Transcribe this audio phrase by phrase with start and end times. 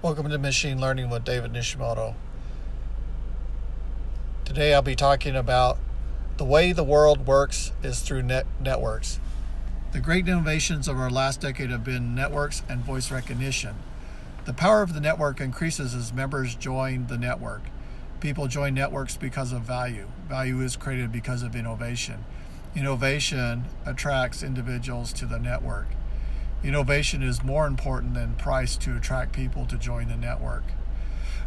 [0.00, 2.14] Welcome to Machine Learning with David Nishimoto.
[4.44, 5.76] Today I'll be talking about
[6.36, 9.18] the way the world works is through net- networks.
[9.90, 13.74] The great innovations of our last decade have been networks and voice recognition.
[14.44, 17.62] The power of the network increases as members join the network.
[18.20, 20.06] People join networks because of value.
[20.28, 22.24] Value is created because of innovation.
[22.76, 25.88] Innovation attracts individuals to the network.
[26.64, 30.64] Innovation is more important than price to attract people to join the network.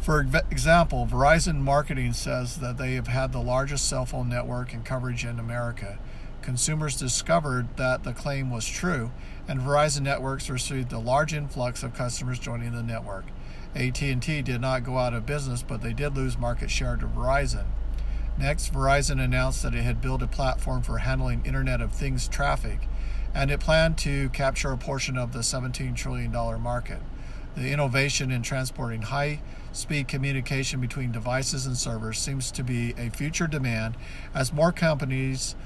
[0.00, 0.20] For
[0.50, 5.24] example, Verizon Marketing says that they have had the largest cell phone network and coverage
[5.24, 5.98] in America.
[6.42, 9.12] Consumers discovered that the claim was true,
[9.48, 13.24] and Verizon Networks received a large influx of customers joining the network.
[13.74, 17.64] AT&T did not go out of business, but they did lose market share to Verizon.
[18.38, 22.88] Next, Verizon announced that it had built a platform for handling Internet of Things traffic
[23.34, 27.00] and it planned to capture a portion of the $17 trillion market.
[27.56, 29.40] The innovation in transporting high
[29.72, 33.96] speed communication between devices and servers seems to be a future demand
[34.32, 35.56] as more companies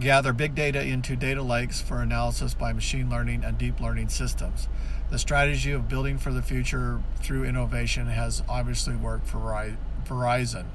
[0.00, 4.68] gather big data into data lakes for analysis by machine learning and deep learning systems.
[5.10, 9.38] The strategy of building for the future through innovation has obviously worked for
[10.04, 10.66] Verizon.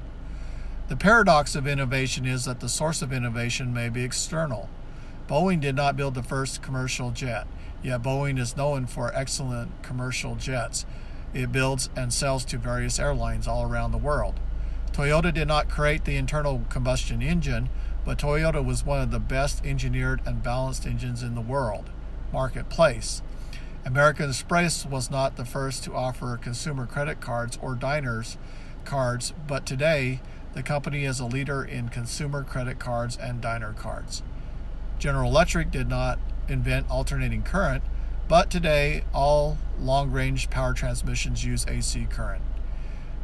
[0.88, 4.68] The paradox of innovation is that the source of innovation may be external.
[5.28, 7.46] Boeing did not build the first commercial jet,
[7.82, 10.84] yet Boeing is known for excellent commercial jets.
[11.32, 14.38] It builds and sells to various airlines all around the world.
[14.92, 17.70] Toyota did not create the internal combustion engine,
[18.04, 21.90] but Toyota was one of the best engineered and balanced engines in the world.
[22.32, 23.22] Marketplace.
[23.86, 28.36] American Express was not the first to offer consumer credit cards or diners
[28.84, 30.20] cards, but today
[30.52, 34.22] the company is a leader in consumer credit cards and diner cards.
[34.98, 37.82] General Electric did not invent alternating current,
[38.28, 42.42] but today all long range power transmissions use AC current.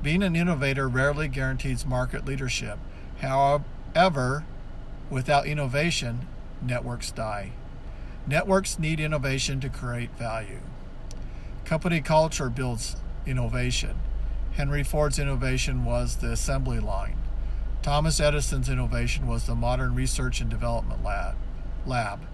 [0.02, 2.78] Being an innovator rarely guarantees market leadership.
[3.20, 4.44] However,
[5.10, 6.26] without innovation,
[6.62, 7.52] networks die.
[8.26, 10.60] Networks need innovation to create value.
[11.64, 13.96] Company culture builds innovation.
[14.52, 17.16] Henry Ford's innovation was the assembly line.
[17.82, 21.36] Thomas Edison's innovation was the modern research and development lab
[21.86, 22.26] lab.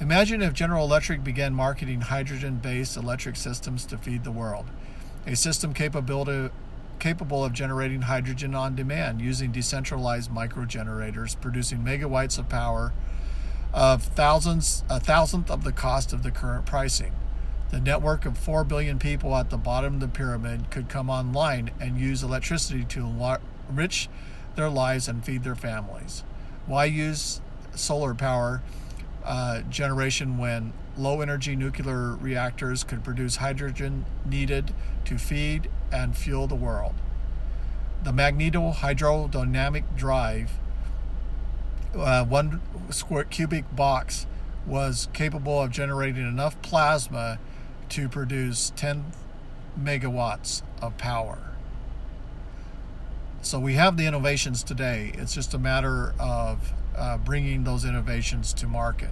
[0.00, 4.66] Imagine if General Electric began marketing hydrogen based electric systems to feed the world.
[5.26, 12.92] A system capable of generating hydrogen on demand using decentralized microgenerators producing megawatts of power
[13.74, 17.12] of thousands a thousandth of the cost of the current pricing.
[17.70, 21.70] The network of 4 billion people at the bottom of the pyramid could come online
[21.78, 23.38] and use electricity to
[23.68, 24.08] enrich
[24.56, 26.24] their lives and feed their families.
[26.66, 27.42] Why use
[27.78, 28.62] solar power
[29.24, 34.74] uh, generation when low energy nuclear reactors could produce hydrogen needed
[35.04, 36.94] to feed and fuel the world.
[38.02, 40.52] The magneto hydrodynamic drive,
[41.96, 44.26] uh, one square cubic box,
[44.66, 47.38] was capable of generating enough plasma
[47.90, 49.12] to produce 10
[49.80, 51.38] megawatts of power.
[53.40, 55.12] So we have the innovations today.
[55.14, 59.10] It's just a matter of uh, bringing those innovations to market.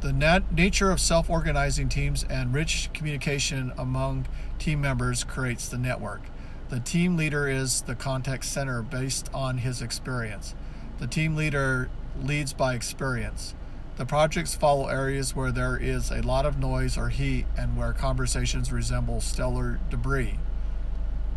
[0.00, 4.26] The nat- nature of self organizing teams and rich communication among
[4.58, 6.22] team members creates the network.
[6.70, 10.54] The team leader is the contact center based on his experience.
[10.98, 13.54] The team leader leads by experience.
[13.96, 17.92] The projects follow areas where there is a lot of noise or heat and where
[17.92, 20.38] conversations resemble stellar debris.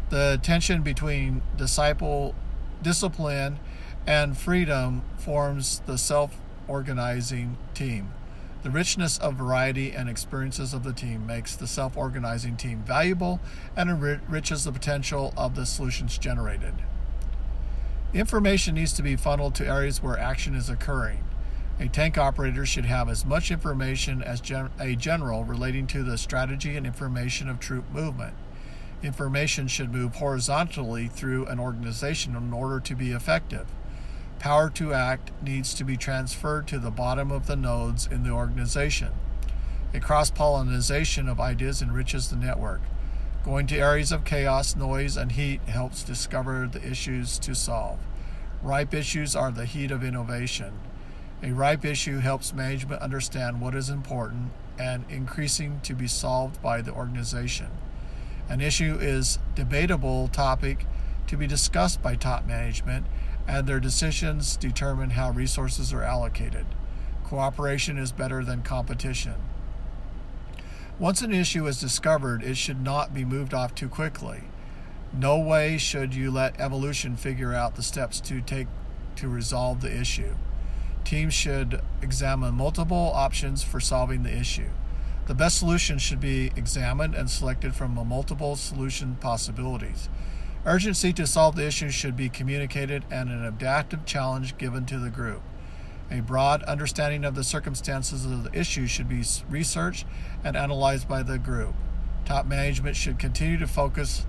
[0.10, 2.36] The tension between disciple
[2.82, 3.60] discipline
[4.06, 8.12] and freedom forms the self organizing team.
[8.64, 13.40] The richness of variety and experiences of the team makes the self organizing team valuable
[13.76, 16.76] and enriches the potential of the solutions generated.
[18.14, 21.24] Information needs to be funneled to areas where action is occurring.
[21.80, 26.18] A tank operator should have as much information as gen- a general relating to the
[26.18, 28.36] strategy and information of troop movement.
[29.02, 33.66] Information should move horizontally through an organization in order to be effective.
[34.44, 38.32] Power to act needs to be transferred to the bottom of the nodes in the
[38.32, 39.14] organization.
[39.94, 42.82] A cross pollination of ideas enriches the network.
[43.46, 48.00] Going to areas of chaos, noise, and heat helps discover the issues to solve.
[48.62, 50.74] Ripe issues are the heat of innovation.
[51.42, 56.82] A ripe issue helps management understand what is important and increasing to be solved by
[56.82, 57.68] the organization.
[58.50, 60.86] An issue is debatable topic
[61.28, 63.06] to be discussed by top management
[63.48, 66.66] and their decisions determine how resources are allocated.
[67.24, 69.36] Cooperation is better than competition.
[71.00, 74.44] Once an issue is discovered, it should not be moved off too quickly.
[75.12, 78.68] No way should you let evolution figure out the steps to take
[79.16, 80.36] to resolve the issue.
[81.04, 84.70] Teams should examine multiple options for solving the issue.
[85.26, 90.10] The best solution should be examined and selected from multiple solution possibilities.
[90.66, 95.10] Urgency to solve the issue should be communicated and an adaptive challenge given to the
[95.10, 95.42] group.
[96.10, 100.06] A broad understanding of the circumstances of the issue should be researched
[100.42, 101.76] and analyzed by the group.
[102.24, 104.26] Top management should continue to focus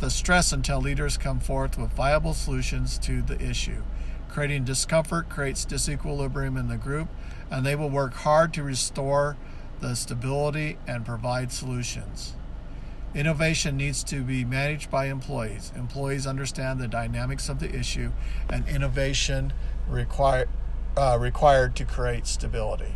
[0.00, 3.82] the stress until leaders come forth with viable solutions to the issue.
[4.28, 7.08] Creating discomfort creates disequilibrium in the group,
[7.50, 9.38] and they will work hard to restore
[9.80, 12.34] the stability and provide solutions.
[13.14, 15.72] Innovation needs to be managed by employees.
[15.74, 18.12] Employees understand the dynamics of the issue
[18.50, 19.52] and innovation
[19.88, 20.46] require,
[20.96, 22.92] uh, required to create stability.